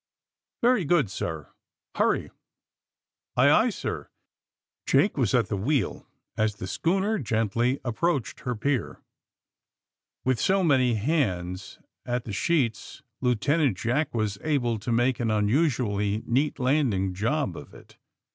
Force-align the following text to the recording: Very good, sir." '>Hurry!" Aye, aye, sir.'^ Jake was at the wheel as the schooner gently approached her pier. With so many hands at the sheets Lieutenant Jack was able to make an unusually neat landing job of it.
Very 0.63 0.83
good, 0.83 1.11
sir." 1.11 1.49
'>Hurry!" 1.93 2.31
Aye, 3.37 3.51
aye, 3.51 3.69
sir.'^ 3.69 4.07
Jake 4.87 5.15
was 5.15 5.35
at 5.35 5.45
the 5.47 5.55
wheel 5.55 6.07
as 6.35 6.55
the 6.55 6.65
schooner 6.65 7.19
gently 7.19 7.79
approached 7.85 8.39
her 8.39 8.55
pier. 8.55 8.99
With 10.25 10.39
so 10.41 10.63
many 10.63 10.95
hands 10.95 11.77
at 12.03 12.23
the 12.25 12.33
sheets 12.33 13.03
Lieutenant 13.21 13.77
Jack 13.77 14.11
was 14.11 14.39
able 14.41 14.79
to 14.79 14.91
make 14.91 15.19
an 15.19 15.29
unusually 15.29 16.23
neat 16.25 16.57
landing 16.57 17.13
job 17.13 17.55
of 17.55 17.75
it. 17.75 17.99